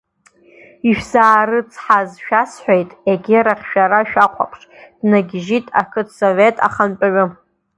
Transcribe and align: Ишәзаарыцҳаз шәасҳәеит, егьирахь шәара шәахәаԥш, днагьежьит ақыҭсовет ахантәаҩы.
Ишәзаарыцҳаз 0.89 2.09
шәасҳәеит, 2.25 2.89
егьирахь 3.09 3.65
шәара 3.69 3.99
шәахәаԥш, 4.09 4.61
днагьежьит 4.99 5.65
ақыҭсовет 5.81 6.55
ахантәаҩы. 6.67 7.25